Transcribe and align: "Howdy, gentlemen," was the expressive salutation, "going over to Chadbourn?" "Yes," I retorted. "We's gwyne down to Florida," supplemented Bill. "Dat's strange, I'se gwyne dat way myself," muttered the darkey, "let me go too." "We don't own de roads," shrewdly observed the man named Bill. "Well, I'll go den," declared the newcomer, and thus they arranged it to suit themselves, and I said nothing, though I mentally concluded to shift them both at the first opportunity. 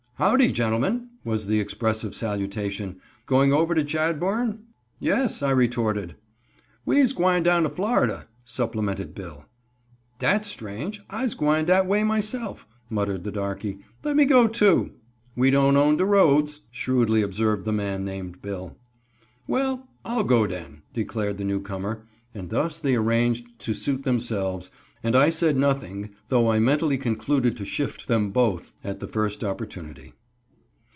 "Howdy, 0.23 0.51
gentlemen," 0.51 1.09
was 1.25 1.47
the 1.47 1.59
expressive 1.59 2.13
salutation, 2.13 3.01
"going 3.25 3.51
over 3.51 3.73
to 3.73 3.83
Chadbourn?" 3.83 4.59
"Yes," 4.99 5.41
I 5.41 5.49
retorted. 5.49 6.15
"We's 6.85 7.11
gwyne 7.11 7.41
down 7.41 7.63
to 7.63 7.69
Florida," 7.69 8.27
supplemented 8.45 9.15
Bill. 9.15 9.45
"Dat's 10.19 10.47
strange, 10.47 11.01
I'se 11.09 11.33
gwyne 11.33 11.65
dat 11.65 11.87
way 11.87 12.03
myself," 12.03 12.67
muttered 12.87 13.23
the 13.23 13.31
darkey, 13.31 13.79
"let 14.03 14.15
me 14.15 14.25
go 14.25 14.47
too." 14.47 14.91
"We 15.35 15.49
don't 15.49 15.75
own 15.75 15.97
de 15.97 16.05
roads," 16.05 16.61
shrewdly 16.69 17.23
observed 17.23 17.65
the 17.65 17.73
man 17.73 18.05
named 18.05 18.43
Bill. 18.43 18.77
"Well, 19.47 19.89
I'll 20.05 20.23
go 20.23 20.45
den," 20.45 20.83
declared 20.93 21.39
the 21.39 21.45
newcomer, 21.45 22.05
and 22.35 22.51
thus 22.51 22.77
they 22.77 22.93
arranged 22.95 23.45
it 23.47 23.57
to 23.61 23.73
suit 23.73 24.03
themselves, 24.03 24.69
and 25.03 25.15
I 25.15 25.29
said 25.31 25.57
nothing, 25.57 26.11
though 26.29 26.51
I 26.51 26.59
mentally 26.59 26.95
concluded 26.99 27.57
to 27.57 27.65
shift 27.65 28.05
them 28.05 28.29
both 28.29 28.71
at 28.83 28.99
the 28.99 29.07
first 29.07 29.43
opportunity. 29.43 30.13